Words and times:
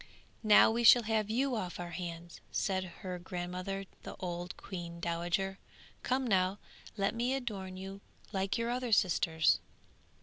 'Now 0.41 0.71
we 0.71 0.83
shall 0.83 1.03
have 1.03 1.29
you 1.29 1.55
off 1.55 1.79
our 1.79 1.91
hands,' 1.91 2.41
said 2.51 2.85
her 3.01 3.19
grandmother, 3.19 3.85
the 4.01 4.15
old 4.19 4.57
queen 4.57 4.99
dowager. 4.99 5.59
'Come 6.01 6.25
now, 6.25 6.57
let 6.97 7.13
me 7.13 7.35
adorn 7.35 7.77
you 7.77 8.01
like 8.33 8.57
your 8.57 8.71
other 8.71 8.91
sisters!' 8.93 9.59